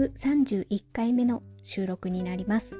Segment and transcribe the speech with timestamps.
[0.00, 2.74] 131回目の収録になります。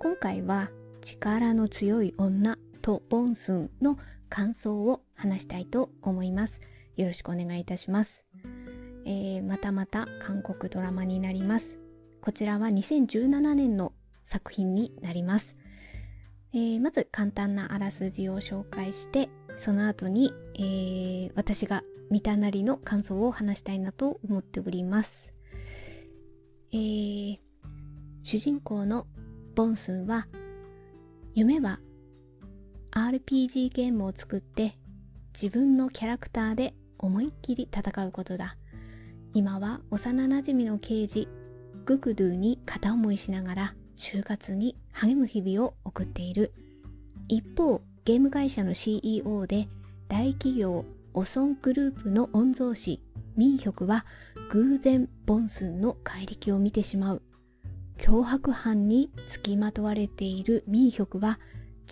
[0.00, 0.70] 今回は
[1.02, 3.96] 力の強い女とボンスンの
[4.28, 6.60] 感想を話したいと思います。
[6.96, 8.24] よろしくお願いいたします、
[9.04, 11.76] えー、またまた韓国ドラマになります。
[12.20, 13.92] こちらは2017年の
[14.24, 15.54] 作品になります、
[16.54, 25.33] えー、まず簡単なあらすじを紹介してその後に、えー、私が見たなりの感想を話したいなと思っております。
[26.74, 27.38] えー、
[28.24, 29.06] 主人公の
[29.54, 30.26] ボンスンは
[31.36, 31.78] 夢は
[32.90, 34.76] RPG ゲームを作って
[35.32, 38.56] 自分のキャラクターで思いっきり戦うことだ。
[39.34, 41.28] 今は幼なじみの刑事
[41.84, 46.52] グクドゥに片思いしながら就活に励む日々を送っている。
[47.28, 49.66] 一方、ゲーム会社の CEO で
[50.08, 53.00] 大企業オソングループの御曹司
[53.36, 54.06] ミンヒョクは
[54.50, 57.22] 偶然ボンスンの怪力を見てしまう。
[57.98, 61.38] 脅迫犯につきまとわれているミンヒョクは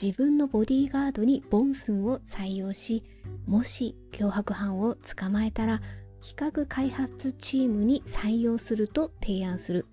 [0.00, 3.04] 自分のボディーガードにボンスンを採用し
[3.46, 5.80] もし脅迫犯を捕まえたら
[6.20, 9.86] 企画開発チームに採用すると提案する。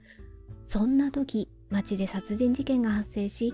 [0.67, 3.53] そんな時街で殺人事件が発生し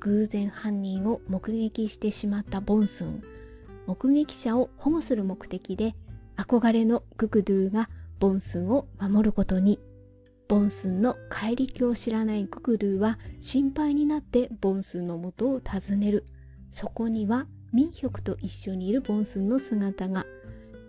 [0.00, 3.22] 偶然犯人を目撃してしまったボンスン。
[3.86, 5.94] 目撃者を保護する目的で
[6.36, 9.78] 憧れのグクドゥがボンスンを守ることに
[10.48, 16.26] ボンスンの怪力を知らないグクドゥは心配になってボンスンの元を訪ねる
[16.72, 20.24] そこにはミンヒョクと一緒にいるボンスンの姿が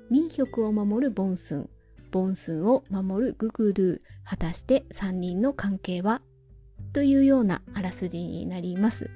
[0.09, 1.69] ミンヒョクを守るボンスン
[2.11, 6.21] ボンスンを守るグクドゥ果たして3人の関係は？
[6.93, 9.09] というようなあらすじになります。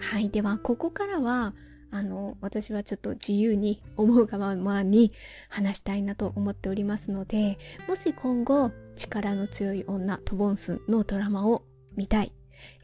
[0.00, 0.30] はい。
[0.30, 1.54] では、ここからは、
[1.90, 5.12] あの、私はちょっと自由に思うがままに
[5.48, 11.64] 話したいなと思っておりますので、もし今後、力の強い女、トボンスのドラマを
[11.96, 12.32] 見たい、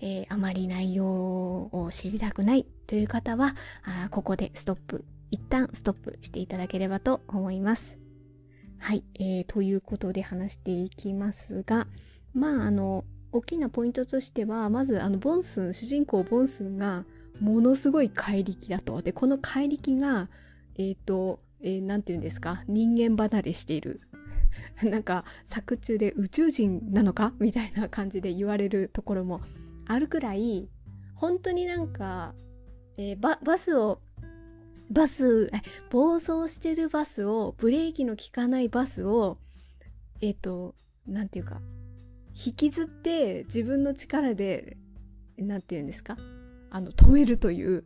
[0.01, 7.99] えー、あまり内容を知りたくないという方は、あここでストップ、一旦ストップしていただければと思います。
[8.79, 11.87] はい、えー、ということで話していきますが、
[12.35, 17.05] まあ、あの、大きなポイントとしてはまずあのボンスン主人公ボンスンが
[17.41, 19.03] ものすごい怪力だと。
[19.03, 20.29] でこの怪力が
[20.77, 22.63] えっ、ー、と何、えー、て言うんですか？
[22.69, 24.01] 人間離れしている。
[24.83, 27.33] なんか作中で宇宙人なのか？
[27.39, 29.41] みたいな感じで言われるところも
[29.87, 30.69] あるくらい
[31.15, 32.35] 本当になんか、
[32.97, 34.01] えー、ババスを
[34.91, 35.51] バス
[35.91, 39.39] 暴走してるバスをブレーキの効かないバスを
[40.21, 40.75] えっ、ー、と
[41.07, 41.61] 何て言うか
[42.47, 44.77] 引きずって自分の力で
[45.39, 46.17] 何て言うんですか？
[46.71, 47.85] あの止めるという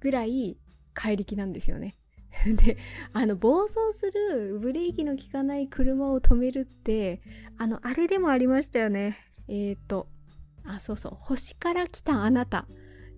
[0.00, 0.58] ぐらい
[0.94, 1.96] 怪力なんですよね。
[2.56, 2.76] で
[3.12, 7.22] あの暴走するブレーキの効かない車を止めるって
[7.56, 9.16] あのあれでもありましたよね。
[9.48, 10.08] えっ、ー、と
[10.64, 12.68] あそうそう「星から来たあなた」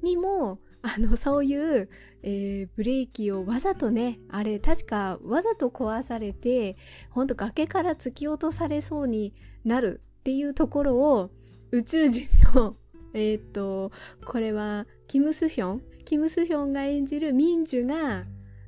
[0.02, 1.90] にもあのそういう、
[2.22, 6.76] えー、ブレーキをわざとねあれ確かわざと壊されて
[7.10, 9.34] ほんと崖から突き落とされそうに
[9.64, 11.30] なるっていうところを
[11.70, 12.76] 宇宙人の
[13.14, 13.92] えっ、と
[14.24, 15.82] これはキム・スヒョン？
[16.04, 18.24] キム・スヒョンが演じるミンジュが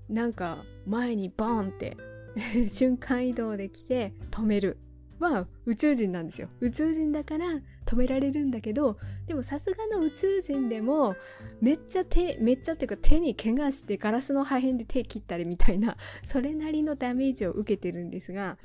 [0.08, 1.96] なんか前にボーンって
[2.68, 4.78] 瞬間移動で来て止める。
[5.22, 6.48] は宇宙人なんですよ。
[6.60, 7.46] 宇宙人だから
[7.86, 11.14] 止められるんだけどでもさすがの宇宙人でも
[11.60, 18.58] めっちゃ手めっちゃっていうか手に怪我してガラスの破片で手切ったりみたいなそれなりのダメージを受けてるんですが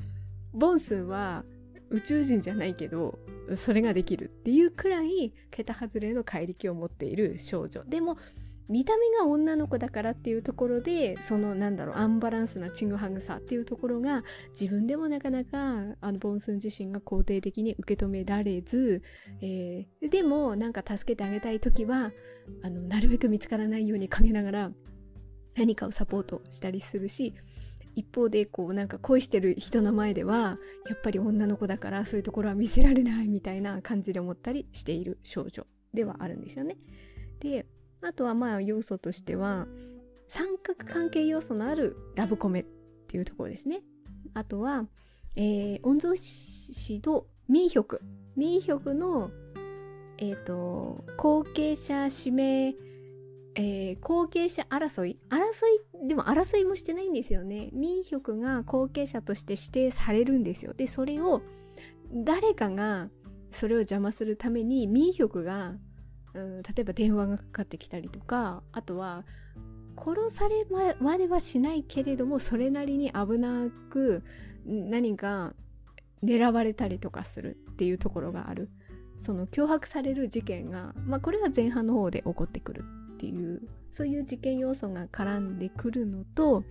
[0.54, 1.44] ボンスンは
[1.90, 3.20] 宇宙人じゃないけど
[3.56, 7.84] それができるっていうくらい桁外れの怪力を持っている少女。
[7.86, 8.18] でも
[8.70, 19.02] 見た目が女の子だからっていうところでそのなんだろうアンバランスなチングハグさっていうところが自分でもなかなかあのボンスン自身が肯定的に受け止められず、
[19.42, 22.12] えー、でもなんか助けてあげたい時は
[22.62, 24.72] あのなるべく見つからないように陰ながら
[25.58, 27.34] 何かをサポートしたりするし
[27.98, 35.66] 一方でこうなんか恋してる人の前ではやっぱり女の子だからそういうところは見せられないみたいな感じで思ったりしている少女
[35.96, 36.78] ではあるんですよね。
[37.40, 37.66] で
[38.04, 39.68] あとはまあ要素としては
[40.28, 42.66] 三角関係要素のあるラブコメっ
[43.08, 43.82] ていうところですね。
[44.36, 44.86] あとは、
[45.36, 48.02] えー、御曹司とミーヒョク。
[48.36, 49.32] ミーヒョクの
[50.20, 52.76] えっ、ー、と後継者指名
[53.60, 55.18] えー、後継者争い？
[55.30, 57.70] 争いでも争いもしてないんですよね。
[57.74, 60.74] 民族が後継者として指定されるんですよ。
[60.74, 61.42] でそれを
[62.14, 63.10] 誰かが
[63.50, 65.74] それを邪魔するために民族が、
[66.36, 69.26] うん、例えば電話がかかってきたりとかあとは
[69.98, 70.66] 殺され
[71.02, 74.24] まではしないけれどもそれなりに危なく
[74.66, 75.54] 何か
[76.24, 78.70] 狙われたりとかするっていうところがある。
[79.20, 82.84] その脅迫される事件が、まあ、これは前半の方で起こってくる。
[83.18, 83.62] っていう
[83.92, 86.64] そういう事件要素が絡んでくるのと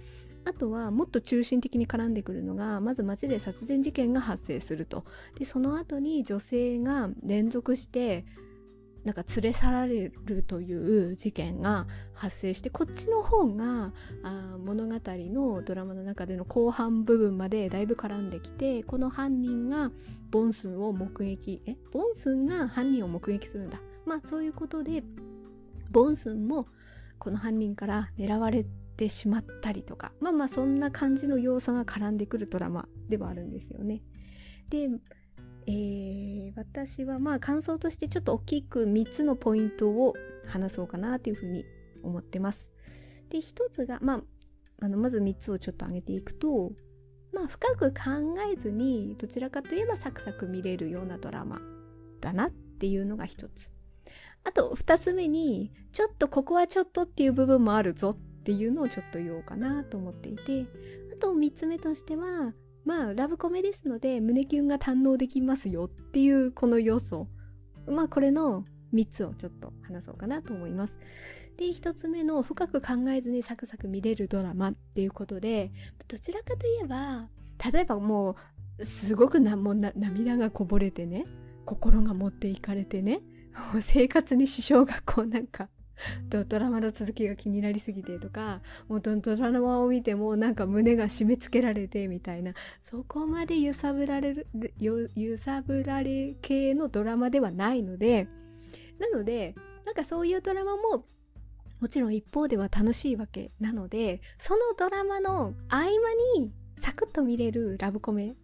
[0.44, 5.02] あとはもっと中心的に絡んでくるのがまず街で殺人事件が発生すると。
[5.36, 8.24] でその後に女性が連続して
[9.02, 19.90] なんか連れ去られるという事件が発生してこっちの方があ物語のドラマの中での後半部分までだいぶ絡んできてこの犯人が
[20.30, 21.76] ボンスンを目撃え？
[21.92, 23.80] ボンスンが犯人を目撃するんだ。
[24.04, 25.02] まあそういうことで
[25.90, 26.66] ボンスンも
[27.18, 28.64] この犯人から狙われ
[28.96, 34.02] てしまったりとかまあまあそんな感じの要素が絡んでくるドラマではあるんですよね。
[34.68, 34.88] で
[35.68, 40.14] えー、私はまあ感想としてちょっと大きく3つのポイントを
[40.46, 41.64] 話そうかなというふうに
[42.02, 42.70] 思ってます。
[43.30, 44.20] で1つが、まあ、
[44.82, 46.70] あのまず3つをちょっと挙げていくと、
[47.32, 47.94] まあ、深く考
[48.52, 51.60] えずにどちらかといえばサクサク見れるようなドラマ
[52.20, 53.75] だなっていうのが1つ。
[54.46, 60.66] あと2つ目にちょっとここはちょっとっていう部分もあるぞっていうのをちょっと言おうかなと思っていて
[61.12, 62.54] あと3つ目としては
[62.84, 67.26] まあラブコメですので胸キュンが堪能できますよっていうこの要素
[67.88, 68.64] まあこれの
[68.94, 70.96] 3つをちょっと話そうかなと思います。
[71.56, 75.72] で1つ目の深く考えずにサクサク見れるドラマっていうことで
[76.06, 77.28] どちらかといえば
[77.72, 78.36] 例えばも
[78.78, 81.24] うすごくなもう涙がこぼれてね
[81.64, 83.22] 心が持っていかれてね
[83.80, 85.68] 生活に支障がこうなんか
[86.28, 94.46] ドラマの続きが気になりすぎてとかもうドラマを見てもなんか胸が締め付けられてみたいなそこまで揺さぶられる
[94.78, 98.28] 揺さぶられ系のドラマではないので
[98.98, 99.54] なので
[99.86, 101.06] なんかそういうドラマも
[101.80, 105.88] もちろん一方では楽しいわけなのでそのドラマの合間
[106.38, 108.34] にサクッと見れるラブコメっ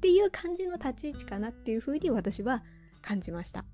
[0.00, 2.62] ていう感じの立ち位置かなっていうふうに私は
[3.02, 3.64] 感じました。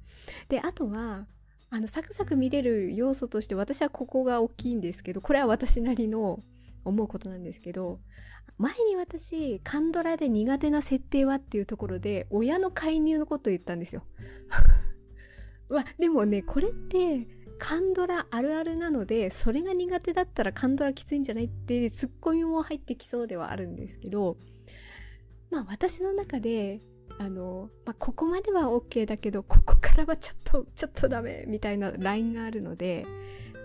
[0.48, 1.26] であとは
[1.70, 6.40] あのサクサク見れる要素として私はここが大きいんですけどこれは私なりの
[6.84, 8.00] 思うことなんですけど
[8.56, 14.02] 前に私カンドラで苦手な設定はっていうところで親の介入のこと言ったんですよ。
[15.68, 17.28] までもねこれって
[17.58, 24.38] カンドラあるあるなのでそれが苦手だったらカンドラきついんじゃないってツッコミも入ってきそうではあるんですけど
[25.50, 26.80] まあ私の中で
[27.18, 33.06] あの、まあ、ここまでは OK だけどここからはちょっとちょっとダメみたいなラインがあるので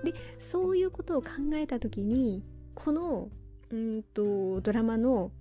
[0.04, 2.44] でそういうことを考えた時に
[2.76, 3.30] この
[3.70, 5.32] うんとドラマの、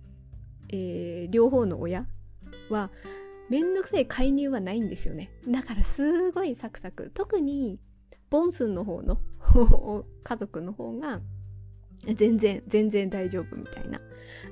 [0.69, 2.05] えー、両方の親
[2.69, 2.89] は
[3.49, 5.29] めんどくさい介入はないんですよね。
[5.47, 7.11] だからすごいサクサク。
[7.13, 7.79] 特に
[8.29, 9.19] ボンスンの方の
[10.23, 11.21] 家族の方が
[12.05, 14.01] 全然全然大丈夫みたいな、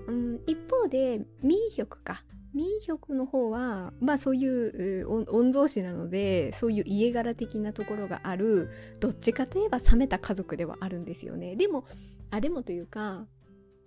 [0.08, 2.24] うん、一方でミーヒョクか。
[2.54, 8.70] 民族の方はまあそういう御曹司なのでそういう家柄的なところがある
[9.00, 11.56] どっちかといえば冷めた家族ではあるんですよね。
[11.56, 11.86] でも
[12.30, 13.26] あでもというか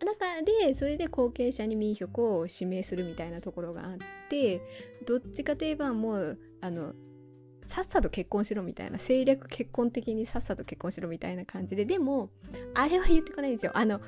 [0.04, 3.96] 中でそれで後継者に民族を指名するみたいなところがあっ
[4.28, 4.60] て
[5.06, 6.94] どっちかといえばもうあの
[7.66, 12.30] さっさと結婚しろみたいな政略結婚的にさっさと結婚しろみたいな感じででも
[12.74, 14.00] あれは言ってこないんですよあの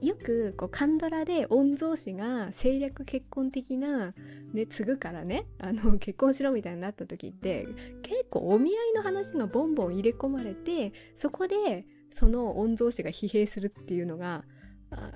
[0.00, 4.14] よくこうカンドラで御曹司が政略結婚的な、
[4.52, 7.66] ね、継ぐからねあの 結婚しろみたいになった時って
[8.02, 14.44] 結構お見合いの話がボンボン入れ込まれてそこでその御曹司が疲弊するっていうのが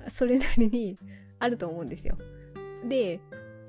[0.09, 0.97] それなりに
[1.39, 2.17] あると思うんですよ。
[2.87, 3.19] で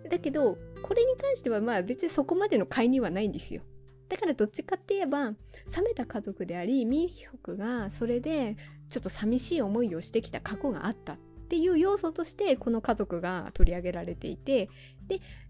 [0.09, 3.63] だけどこれに関してはまあ別にそこまでの介入はないんですよ。
[4.09, 5.37] だからどっちかって言えば冷
[5.85, 8.57] めた家族でありミンヒョクがそれで
[8.89, 11.17] ちょっと寂しい思いをしてきた過去があったっ
[11.49, 14.71] ていう要素としてこの家族が取り上げられていて。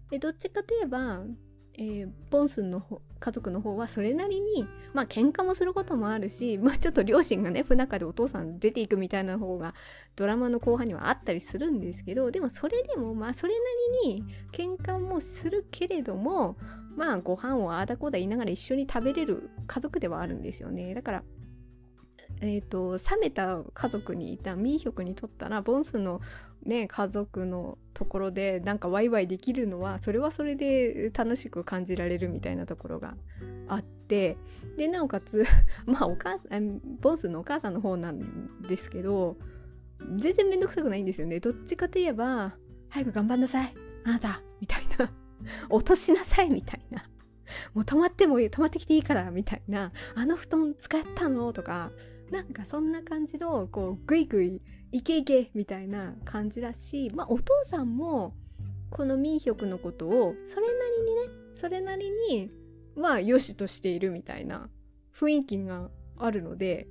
[0.09, 1.23] でどっちかといえば
[1.81, 2.83] えー、ボンスンの
[3.21, 9.73] 家族の方はそれなりにまあ喧嘩もすることもあるし、 まあ、ちょっと両親がね不仲でお父さん出ていくみたいな方が
[10.17, 13.59] ドラマの後半にはあったりするんですけどでもそれでもまあそれな
[14.03, 16.57] りに喧嘩もするけれども
[16.97, 20.93] まあご飯をああだこうだ言いながら一緒に食べれる家族ではあるんですよね。
[20.93, 21.23] だから
[22.41, 26.21] えーと、冷めた家族にいたミーヒョクにとったらボンスの、
[26.63, 33.15] ね、家族のところでなんかワイワイできるのはそれはそれで楽しく感じられるみたいなところが
[33.67, 34.37] あって
[34.77, 35.45] でなおかつ
[35.85, 39.37] まあお母さんボンスのお母さんの方なんですけど
[40.17, 41.39] 全然めんどくさくないんですよね。
[41.39, 42.55] どっちかといえば
[42.89, 43.75] 早く頑張んなさい。
[44.05, 45.11] あなたみたいな。
[45.69, 47.03] 落としなさいみたいな。
[47.73, 49.91] もう止まってもいい止まってきていいからみたいな。
[50.15, 51.51] あの布団使ったの？
[51.53, 51.91] とか
[52.31, 58.33] なんかそんな感じのこうグイグイイケイケみたいな感じだしまあお父さんも
[58.89, 61.21] このミーヒョクのことをそれなりにね
[61.55, 62.49] それなりに
[62.95, 64.69] まあ良しとしているみたいな
[65.15, 66.87] 雰囲気があるので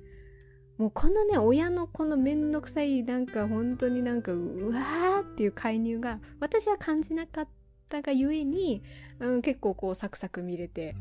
[0.77, 7.47] もうこのね親のこのめんどくさいなんか本当になんかうわーっていう介入が私は感じなかっ
[7.89, 8.81] たがゆえに、
[9.19, 10.95] うん、結構こうサクサク見れて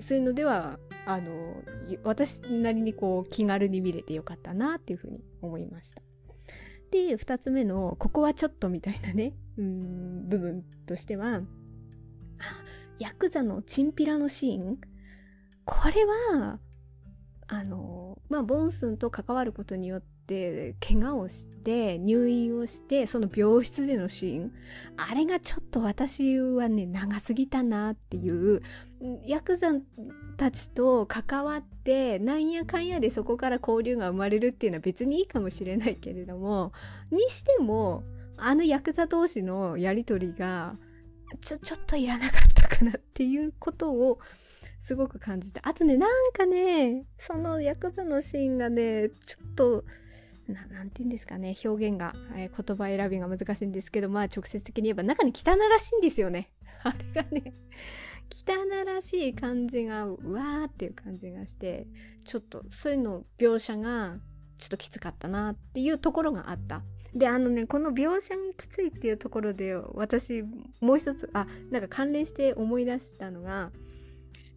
[0.00, 1.62] そういうのではあの
[2.04, 6.02] 私なりにこう気軽に見れてよかったなっていうふうに思いました。
[6.90, 11.40] で2つ目のここはちょっとみたいなねうん部分としては
[12.98, 14.78] ヤクザのチンピラのシーン
[15.64, 16.58] これは
[17.48, 24.52] あのまあボンスンと関わることによって怪我をして入院をしてその病室でのシーン
[24.96, 28.62] あれがちょっと私はね長すぎたなっていう
[29.26, 29.72] ヤクザ
[30.36, 36.72] たちと関わってなんやかんやでそこから交流が生まれるっていうのは別にいいかもしれないけれども
[37.10, 38.04] にしても
[38.36, 40.76] あのヤクザ同士のやり取りが
[41.40, 44.18] ちょちょっといらなかったかなっていうことを
[44.82, 49.84] すごく感じたあとねなんかねそのヤクザのシーンがねちょっと
[50.48, 56.50] 何て言うんですかね表現が、えー、言葉選びが難しいんですけどまあ直接的に言えば中に汚らしいんですよね。
[56.82, 57.54] あれがね
[58.30, 61.86] 汚らしい感じがわーっていう感じがして
[62.24, 64.18] ちょっとそういうの描写が
[64.58, 66.82] ちょっときつかったなっていうところがあった。
[67.14, 70.42] であのねこの描写がきついっていうところで私
[70.80, 73.70] もう一つあなんか関連して思い出したのが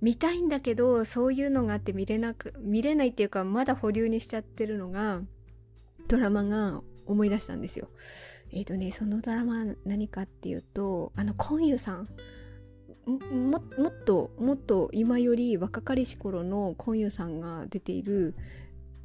[0.01, 5.21] 見たいんだけどそういうのがあって見れなく見れないっていうかまだ保留にしちゃってるのが
[6.07, 7.89] ドラマが思い出したんですよ。
[8.51, 12.07] えっ、ー、とねそのドラマ何かっていうとあのコンユさん。
[13.05, 18.35] ももっともっと今より若かりし頃のコンユさんが出ている、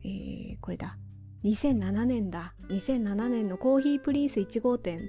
[0.02, 0.97] えー、これだ。
[1.45, 2.54] 2007年だ。
[2.71, 5.02] 2007年のコーヒープリンス1号店っ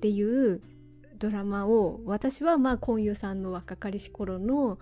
[0.00, 0.60] ていう
[1.22, 4.78] ドラマを私はまあコンユさんの若かりし頃の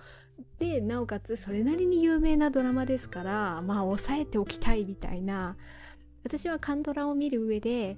[0.58, 5.56] でなおかつそれなりに有名なドラマですからまあ抑えておきたいみたいな
[6.25, 7.97] 私はカンドラを見る上で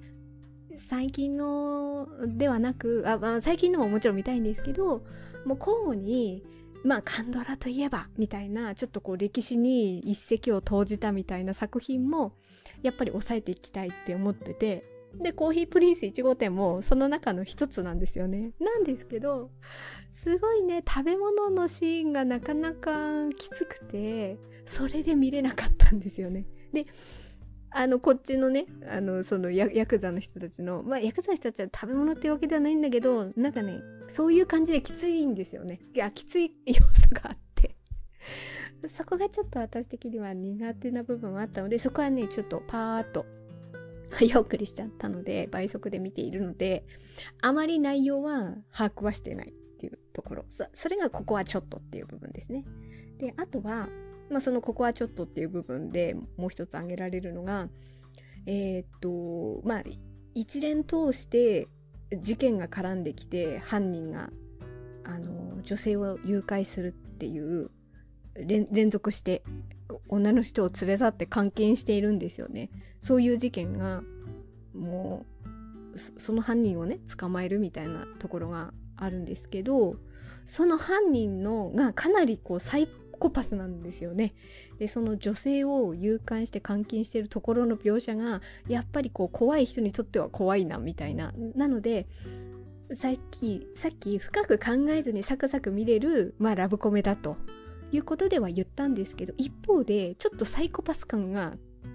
[0.77, 5.03] 最近のではなくあ、まあ、最近のももちろん見たいんですけど
[5.45, 6.43] もう交互に
[6.83, 12.33] まあカンドラといえばみたいなちょっとこう歴史に一石を投じたみたいな作品も
[12.81, 14.83] やっぱり抑えていきたいって思ってて
[15.15, 18.51] でコーヒープリンス1号店もその中の一つなんですよね。
[18.59, 19.51] なんですけど
[20.11, 26.45] すごいね食べ物のシーンがなかなかきつくてそれで見れなかったんですよね。
[26.73, 26.87] で
[27.75, 35.79] あのこっちのねあのそのヤクザの人たちのまあヤクザの人たちは食べ物ってわけではないんだけどなんかねそういう感じできついんですよね。
[35.93, 36.81] いやきつい要素
[37.13, 37.75] があって。
[38.87, 43.25] そこがちょっと私的には苦手な部分はあったのでそこはねちょっとパーッと
[44.11, 46.85] 早送りしちゃったので倍速で見ているので
[47.41, 50.45] あまり内容は把握はしてないっていうところ。
[50.73, 52.65] それがここはちょっとっていう部分ですね。
[53.17, 53.89] であとは
[54.29, 57.69] まあ、そのここはちょっとっていう部分でもう一つ挙げられるのが
[58.45, 59.83] えー、っとまあ
[60.33, 61.67] 一連通して
[62.19, 64.29] 事件が絡んできて犯人が
[65.03, 67.71] あの女性を誘拐するっていう
[68.35, 69.43] 連続して
[70.09, 72.69] 女の人を連れ去って監禁しているんですよね。
[73.01, 74.01] そういう事件が
[74.73, 75.25] も
[75.95, 79.95] うその犯人をね捕まえるみたいなところがあるんですけど
[80.45, 82.87] その犯人のがかなりこうサイ
[83.23, 84.33] コパスなんですよね。
[84.79, 91.33] でその女性を誘拐して監禁してるところの描写がやっぱりこう怖い人にとっては怖いなみたいな。
[91.55, 92.05] なので
[92.93, 97.37] さっきさっき深く考えずにサクサク見れる、まあ、ラブコメだと
[97.93, 101.53] いうことでは言ったんですけど一方でちょっとサイコパス感が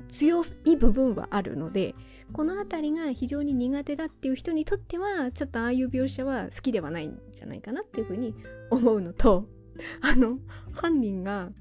[0.08, 1.94] 強い部分はあるので
[2.32, 8.34] この辺りが非常に苦手だっていう人にとってはちょっとああいう描写は好きではないんじゃないかなっていうふうに
[8.70, 9.44] 思うのと
[10.02, 10.38] あの
[10.72, 11.52] 犯人が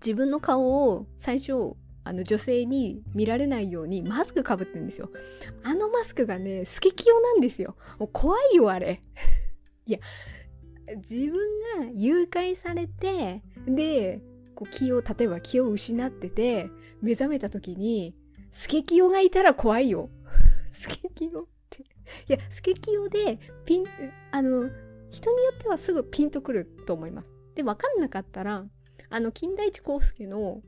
[0.00, 5.10] 自分の顔を最初あの女性に見られないようにマスクかぶってんですよ。
[5.64, 7.76] あのマスクがねスケキヨなんですよ。
[7.98, 9.00] もう怖いよあれ。
[9.86, 9.98] いや
[10.98, 11.32] 自分
[11.80, 14.22] が誘拐されてで
[14.54, 16.70] こう気を例えば気を失ってて
[17.02, 18.14] 目覚めた時に
[18.52, 20.10] スケキヨがいたら怖いよ。
[20.70, 21.82] スケキヨって。
[21.82, 21.84] い
[22.28, 23.84] やスケキヨでピン
[24.30, 24.70] あの
[25.16, 27.28] 人によってはすぐピンとくると思います。
[27.54, 28.64] で、わかんなかったら、
[29.08, 30.60] あの、金田一耕助の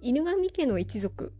[0.00, 1.32] 犬神家の一族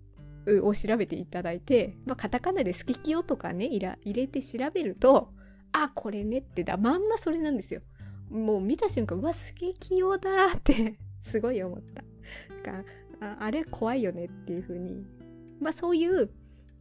[0.62, 5.31] を調べていただいて、まあ、カタカナで好ききよとかね、入れて調べると、
[5.73, 7.83] あ、これねってだ、まんまそれなんですよ。
[8.31, 12.03] もう見た瞬間、うわ、スケキヨだってすごい思った。
[12.62, 12.85] か
[13.21, 15.05] ああれ怖いよねっていう風に。
[15.61, 16.31] まあそういう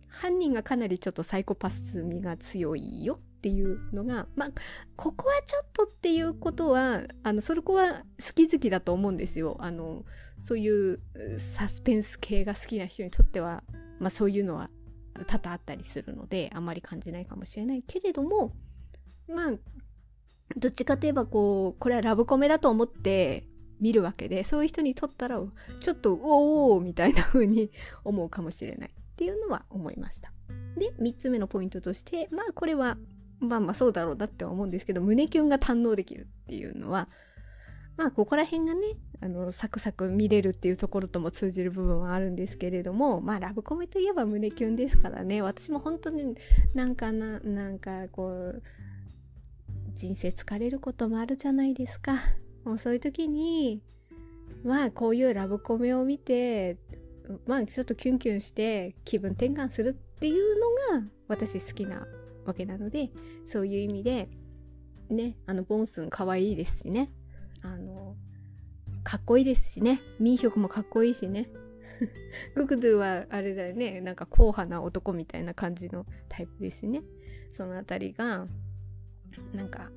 [0.07, 4.49] 犯人がかなりちょっとサイコパス味が強いよっていうのがまあ
[4.95, 10.03] ここはちょっとっていうことはあのそれこは好き好きだと思うんですよあの
[10.39, 10.99] そういう
[11.39, 13.63] サスペンス系が好きな人にとっては、
[13.99, 14.69] まあ、そういうのは
[15.27, 18.53] 多々あったりするのであまり感じないかもしれないけれども
[19.27, 19.51] まあ
[20.55, 23.47] どっちかといえばこうこれはラブコメだと思って
[23.79, 25.39] 見るわけでそういう人にとったら
[25.79, 27.71] ちょっとおおみたいな風に
[28.03, 30.31] 思うかもしれないっていうのは思いました。
[30.77, 32.97] で3つ目のポイントとしてまあこれは
[33.39, 37.07] まあまあそうだろうなって思うんですけど胸キュンが堪能できるっていうのは
[37.97, 38.81] まあここら辺がね
[39.21, 45.41] あのサクサク見れるっていうところとも通じる部分はあるんですけれどもまあラブコメといえば胸キュンですからね。
[45.41, 46.35] 私も本当に
[46.75, 48.61] なんかななんかこう
[49.95, 52.19] 人生疲れることもあるじゃないですか。
[52.63, 53.81] もうそういう時に
[54.63, 56.77] まあこういうラブコメを見て
[57.47, 60.59] まあちょっとキュンキュンして気分転換するっていう
[60.93, 62.05] のが私好きな
[62.47, 63.11] わけなので
[63.45, 64.29] そういう意味で
[65.09, 67.09] ねあのボンスン可愛いですしね。
[67.63, 68.15] あの
[69.03, 70.01] かっこいいですしね。
[70.19, 71.49] 民族もかっこいいしね。
[72.55, 74.01] グクドゥはあれだよね。
[74.01, 77.01] なんか硬派な男みたいな感じのタイプですね。
[77.55, 78.47] そのあたりが
[79.53, 79.89] なんか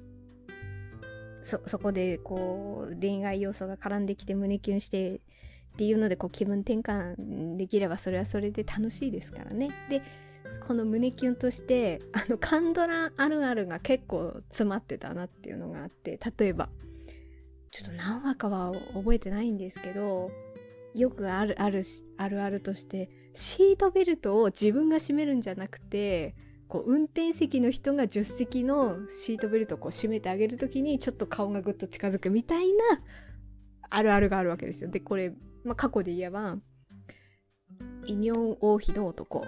[1.43, 5.21] そそこでこう恋愛要素が絡んできて胸キュンしてっ
[5.77, 9.71] ていうのでこう気分転換できればそれはそれで楽しいですからね。
[9.89, 10.03] で
[10.71, 16.69] この胸キュンとしてあのカンドラあるあるが結構詰まってたなっていうのがあって例えば
[17.73, 20.31] ちょっと何話かは覚えてないんですけど
[20.95, 21.85] よくあるある
[22.19, 26.37] あるあるとしてシートベルトを自分が締めるんじゃなくて
[26.69, 33.03] こう運転席の人が助手席のシートベルトをこう締めてあげる時にちょっと顔がぐっと近づくみたいな
[33.91, 34.89] あるあるがあるわけですよ。
[34.89, 35.35] でこれ、
[35.65, 36.59] まあ、過去で言えば
[38.07, 39.45] 「イニョン王妃の男」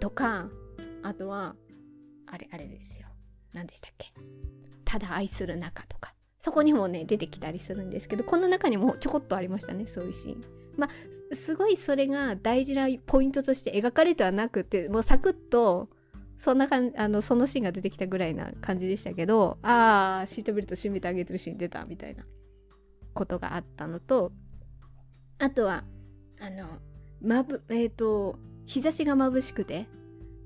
[0.00, 0.48] とか
[1.02, 1.54] あとは
[2.26, 3.08] あれあれですよ。
[3.52, 4.12] 何でしたっけ？
[4.84, 6.14] ただ愛する仲とか。
[6.38, 10.40] そこにもね出てきたりするんですけどこの中にもちょこっとありましたねそういうシーン。
[10.76, 15.88] まあすごいそれが大事なポイントとして描かれてはなくてもうサクッと
[16.36, 22.24] そんな感じあのそのシーンが出てきたぐらいな感じでしたけどああシートベルト締めてあげてるシーン出たみたいな
[23.14, 24.32] ことがあったのと
[25.38, 25.84] あとは
[26.40, 26.66] あの
[27.20, 28.36] まぶえっ、ー、と
[28.66, 29.86] 日差しが眩しくて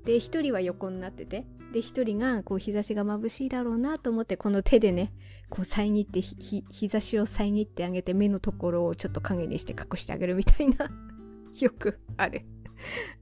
[0.07, 5.11] で一人は横になっててで一人がこう日差しが眩しいだろうなと思ってこの手でね
[5.49, 10.89] こう遮って日差しを遮ってあげて目のところをちょっと影にして隠してあげるみたいな
[11.59, 12.45] よくある。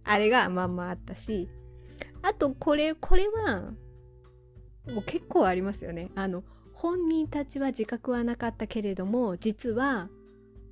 [0.03, 1.47] あれがまんまあったし
[2.21, 3.73] あとこれこれは
[4.85, 6.11] もう結構ありますよね。
[6.13, 6.43] あの
[6.73, 10.09] 本人たちは自覚はなかったけれども実は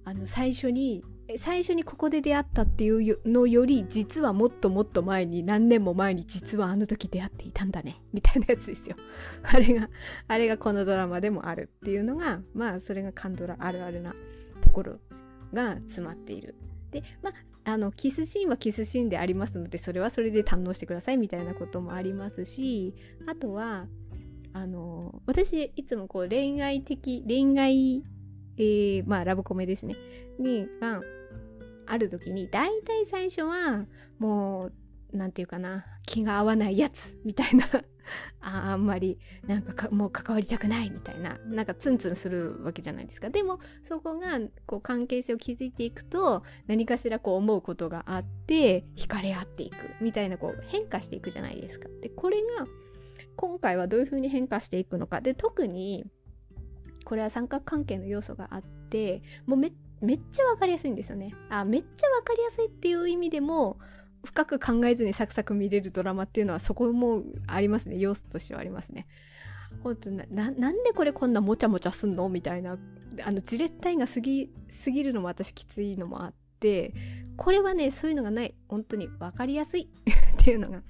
[0.03, 1.03] あの最初に
[1.37, 8.95] 最初にここで出会ったっていうのより実はもっともっと前に何年も前に実はあの時出会っていたんだねみたいなやつですよ。
[9.43, 9.89] あれが
[10.27, 14.15] あれがこのドラマでもあるっていうのがまあそれがカンドラあるあるな
[14.61, 14.99] ところ
[15.53, 16.55] が詰まっている。
[16.91, 17.33] でまあ
[17.71, 22.93] あのキスシーンはキスシーンでありますのでそれはそれで堪能してくださいみたいなこともありますし
[23.25, 23.87] あとは
[24.51, 28.03] あの私いつもこう恋愛的恋愛
[28.57, 29.95] えー、まあラブコメですね
[30.39, 31.01] にが
[31.85, 33.85] ある時に大体最初は
[34.19, 34.73] もう
[35.13, 37.67] 何て言うかな気が合わないやつみたいな。
[38.41, 39.17] ああんまり
[39.47, 41.39] なんかもう関わりたくないみたいな。
[41.45, 43.29] なんかツンツンするわけじゃないですか。
[43.29, 51.87] でもそこがこう関係性を築いていくと何かしらこう思うことがあって惹かれ合っていくみたいなこう変化していくじゃないですか。
[52.01, 52.67] でこれが
[53.35, 55.21] 今回はどういうふうに変化していくのか。
[55.21, 56.05] で特に
[57.05, 59.71] これは三角関係の要素があってもうめ
[60.03, 61.33] めっちゃ分かりやすいんですよね。
[61.49, 63.77] あめっちゃ分かりやすいっていう意味でも
[64.25, 67.97] 深く考えずにサクサク見れるドラマっていうのはそこもありますね。
[67.97, 69.07] 要素としてはありますね。
[69.81, 72.27] 本当ななんでこれこんなもちゃもちゃすんの？
[72.29, 72.77] みたいな。
[73.23, 74.49] あのじれったいが過ぎ
[74.83, 76.95] 過ぎるのも私きついのもあって
[77.37, 78.55] これはねそういうのがない。
[78.67, 79.89] 本当に分かりやすい。
[80.41, 80.83] っていうのが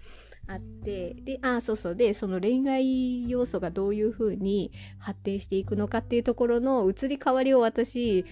[0.48, 1.14] あって。
[1.14, 1.96] であそうそう。
[1.96, 8.26] でその恋愛要素がどういう風に発展していくのかっていうところの移り変わりを私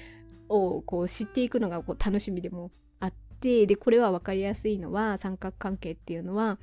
[0.52, 6.60] をこう知っていくのがこう楽しみでもあってでこれは分かりやすいのは三角関係っていうのは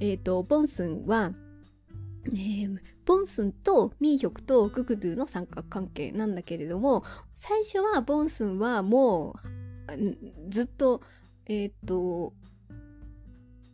[0.00, 1.32] え、ー、とボンスンは
[2.26, 9.34] えー、ボンスンとミーヒョクとグクドゥの三角関係なんだけれども最初はボンスンはも
[9.88, 11.02] うずっと
[11.46, 12.32] えっ、ー、と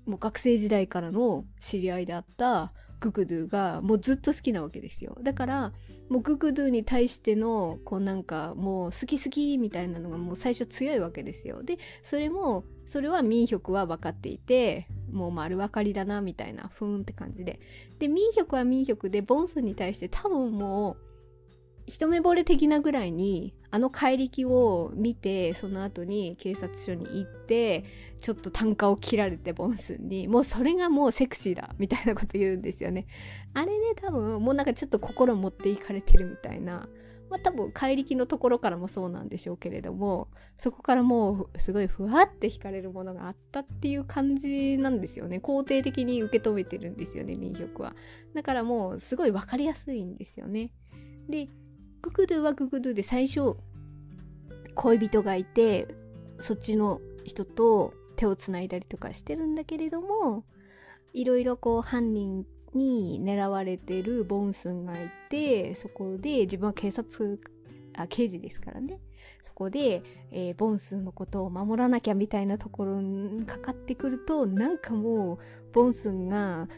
[0.06, 5.16] もう学生時代からの知り合いであったググドゥがもうずっと好きなわけですよ。
[5.22, 5.72] だから
[6.08, 11.62] もうググドゥに対してのこうなんかもう好き好きみたいなのがもう最初強いわけですよ。
[11.62, 17.60] でそれもそれはミンヒョクは分かっていてもう丸分かりだなみたいなふーんって感じで。
[17.98, 21.07] でミンヒョクはミンヒョクでボンスに対して多分もう
[21.88, 27.84] 一目惚れ的なぐらいにあの怪力を見てその後に警察署に行って
[28.20, 33.06] ちょっと単価を切られてボンスにもうそれがもうセクシーだみたいなこと言うんですよね。
[33.54, 36.88] あれね多分もうなんかちょっと心持っていかれてるみたいな
[37.30, 45.40] まあ多分怪力のところからもそうなんでしょうけれどもそこからもうすごいふわって惹かれるものがあったっていう感じなんですよね。
[45.42, 47.94] 肯定的に受け止めてるんですよね民族は。
[48.34, 50.70] だからもうすごい分かりやすいんですよね。
[51.28, 51.48] で
[52.02, 53.56] グクドゥはグクドゥで最初
[54.74, 55.88] 恋人がいて
[56.40, 60.44] そっちの人と手をつないだりとかしてるんだけれども
[61.12, 67.40] いろいろこう犯人に狙われてるボンスンがいてそこで自分は警察
[67.96, 69.00] あ刑事ですからね。
[69.42, 75.38] そこで、えー、ボンスンのことを守らなきゃみたいなところにかかってくるとなんかもう
[75.72, 76.68] ボンスンが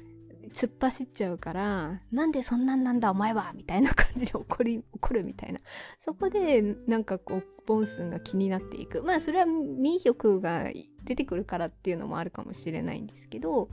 [0.53, 5.61] 突っ走っちゃうからなんでそんなんなんだお前はみたいな感じで怒り怒るみたいな
[6.05, 10.65] そこでなんかこうボンスンが気になっていくまあそれは民族が
[11.05, 13.69] 出てくるからっていうのもあるかもしれないんですけど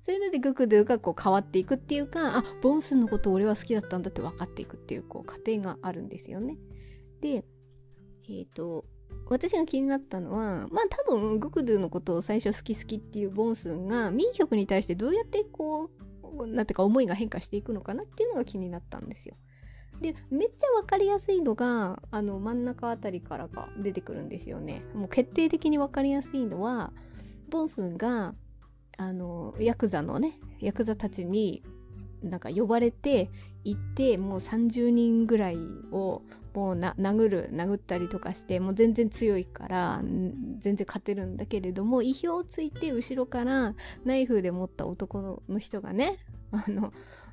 [0.00, 6.56] そういうのでグクドゥがこう変わっていくっていうかあボンスンのこと俺は好きだったんだって分かっていくっていうこう過程があるんですよね。
[7.20, 7.44] で
[8.28, 8.84] えっ、ー、と
[9.28, 16.11] 私が気になったのはまあ多分グクドゥのことを最初好き好きっていうボンスンが民族に対してどうやってこう
[16.46, 19.36] なんていうか思いが変化していくのかなっていうのが気になったんですよ。
[20.00, 24.82] でめっちゃ分かりやすいのがあの真ん中あたりからが出てくるんですよね。
[24.94, 26.92] もう決定的に分かりやすいのは
[27.48, 28.34] ボンスンが
[28.96, 31.62] あのヤクザのねヤクザたちに
[32.22, 33.30] なんか呼ばれて
[33.64, 35.56] 行ってもう30人ぐらい
[35.92, 36.22] を
[36.54, 40.00] もう殴る殴ったりとかしてもう全然強いから
[40.58, 46.18] 全然勝てるんだけれども意表をついて後ろからナイフで持った男の人がね
[46.50, 46.92] あの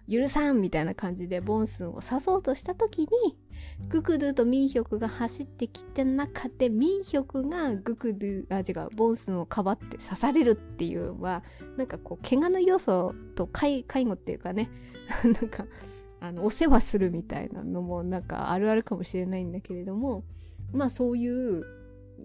[0.09, 3.07] 許さんみたいな感じでボンスンを刺そうとした時に
[3.89, 11.43] グクドゥとミンヒョクが走ってきた中でミンヒョクがグクドゥあ違うボンスンをかばって刺されるっていうのは
[11.77, 14.71] なんかこう怪我の要素と介護っていうかね
[15.23, 15.65] なんか
[16.19, 20.23] あのお世話するみたいなのもなんかあるあるかもしれないんだけれども
[20.73, 21.63] まあそういう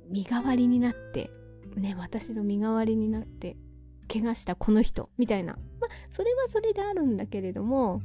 [0.09, 1.31] 身代わりになって
[1.77, 3.57] ね私の身代わりになって
[4.13, 5.55] 怪我したこの人みたいな。
[5.81, 8.01] まあそれはそれであるんだけれども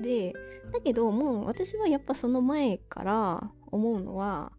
[0.00, 0.34] で
[0.72, 4.52] だけどもう私はやっぱその前から思うのは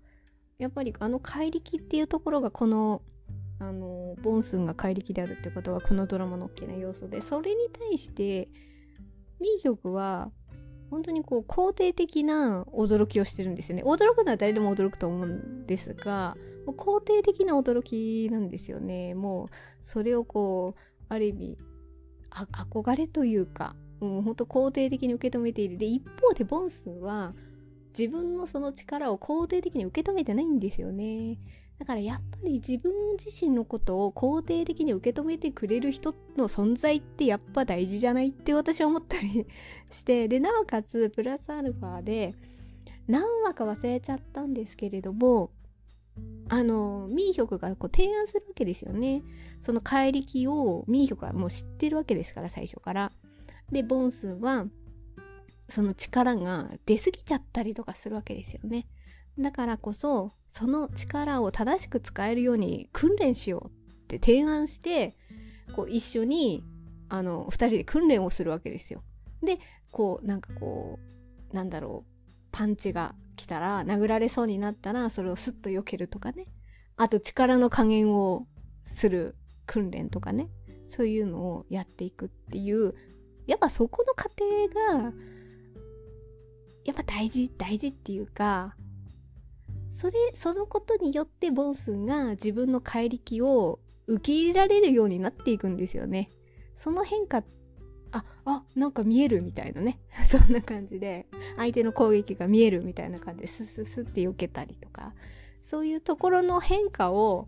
[0.57, 3.01] やっぱりあの怪力っていうところがこの
[3.59, 8.49] あのボンスンが怪力であるってことがこのドラマの大きな要素でそれに対して
[9.39, 10.31] ミーヒョクは
[10.89, 13.83] 本当にこう肯定的な驚きをしてるんですよね。
[13.83, 19.13] 驚くのは誰でも驚くと思うんですが肯定的な驚きなんですよね。
[19.13, 19.47] もう
[19.81, 21.57] それをこうある意味
[22.29, 25.77] 憧れというか、う、本当肯定的に受け止めている。
[25.77, 27.33] で一方でボンスは
[27.97, 31.39] 自分のその力を肯定的に受け止めてないんですよね。
[31.79, 32.91] だからやっぱり自分
[33.23, 39.45] 自身のことを肯定的に受け止めてくれる人の存在ってやっぱ大事じゃないって私は思ったり
[39.91, 42.33] して でなおかつプラスアルファで
[43.07, 45.51] 何話か忘れちゃったんですけれども
[46.49, 49.21] あのミーヒョクがこう提案するわけですよね。
[49.59, 53.11] その怪力をミーヒョクはもう知ってるわけですから最初から。
[53.71, 54.65] でボンスは
[55.69, 58.87] その力が出過ぎちゃったりとかするわけですよね。
[59.37, 63.71] だからこそその力を正しく使えるように訓練しようっ
[64.07, 65.15] て提案して
[65.75, 66.63] こう一緒に
[67.09, 69.03] あの2人で訓練をするわけですよ。
[69.43, 69.59] で
[69.91, 70.97] こうなんかこ
[71.51, 72.11] うなんだろう
[72.51, 76.47] パンチが来たら殴られそうになったらそれをスッと避けるとかね
[76.95, 78.47] あと力の加減を
[78.83, 79.35] する
[79.67, 80.49] 訓練とかね
[80.87, 82.95] そういうのをやっていくっていう
[83.45, 84.67] やっぱそこの過程
[84.97, 85.13] が
[86.83, 88.75] やっぱ大事大事っていうか
[89.97, 96.29] それそのことによってボンスンが自分の怪力を受け入れられるようになっていくんですよね。
[96.75, 97.43] その変化
[98.11, 101.25] ああなんか見えるみたいなね そんな感じで
[101.57, 105.15] 相手の攻撃が見えるみたいな感じでスススって避けたりとか
[105.63, 107.47] そういうところの変化を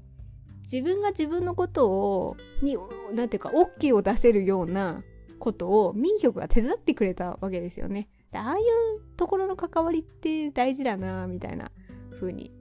[0.63, 2.77] 自分が自分のことをに
[3.13, 5.03] 何ていうか OK を出せるような
[5.37, 8.09] ことを民族が手伝ってくれたわけですよね。
[8.33, 11.71] ああいうところの関わりって大事だなみたいな
[12.19, 12.51] 風に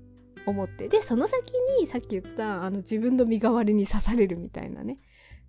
[0.47, 4.99] 思ってでその先にさっき言ったあの自分の身代わりに刺されるみたいなね。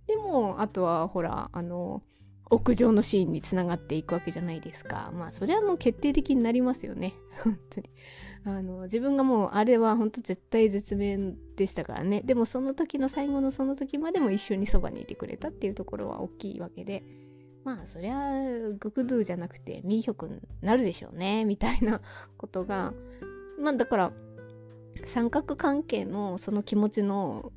[0.06, 2.02] でもあとはほらあの
[2.50, 5.12] 屋上のシーンにつながっていくわけじゃないですか。
[5.14, 7.14] まあそれはもう決定的になりますよね。
[7.44, 7.90] 本当に。
[8.44, 12.22] あの自分がもうあれは本当絶対絶命でしたからね。
[12.24, 17.04] でもその時の最後のその時までも一緒にそばにいてくれたっていうところは大きいわけで。
[17.62, 21.44] まあそりゃグクドゥじゃなくてミーヒョクになるでしょうね。
[21.44, 22.00] みたいな
[22.36, 22.94] ことが
[23.60, 24.12] まあだから
[25.06, 27.52] 三角関係のその気持ちの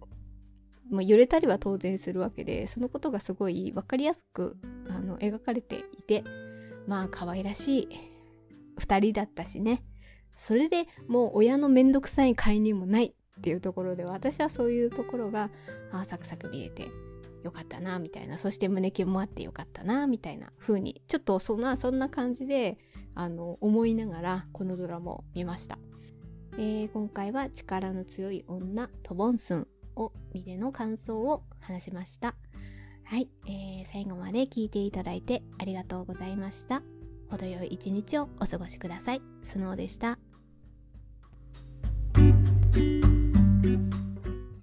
[0.91, 4.57] まあ、揺れたりは当然するわけでそのことがすごい分かりやすく
[4.89, 6.23] あの描かれていて
[6.87, 7.89] まあ可愛らしい
[8.79, 9.83] 2人だったしね。
[10.35, 15.51] それでもう親のめんどくさい介入もないっていうところで私はそういうところが
[15.91, 16.87] あサクサク見れて
[17.43, 18.37] よかったなみたいな。
[18.37, 22.77] そして胸キュンもあってよかったなみたいな風にちょっとそんなそんな感じで
[23.15, 25.77] あの思いながらこのドラマを見ました、
[26.57, 32.35] えー、今回は力の強い女トボンスンを見ての感想を話しました。
[33.05, 36.83] はい、えー、最後まで聞いていただいてありがとうございました。
[37.29, 39.21] 程よい一日をお過ごしください。
[39.43, 40.19] スノーでした。